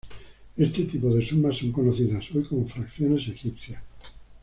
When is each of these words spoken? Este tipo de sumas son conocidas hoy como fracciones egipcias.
Este 0.57 0.85
tipo 0.85 1.13
de 1.13 1.23
sumas 1.23 1.59
son 1.59 1.71
conocidas 1.71 2.25
hoy 2.33 2.41
como 2.45 2.67
fracciones 2.67 3.27
egipcias. 3.27 3.83